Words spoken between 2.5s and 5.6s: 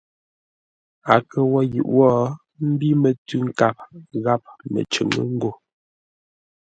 ḿbí mətʉ̌ nkâp gháp məcʉŋʉ́ ngô.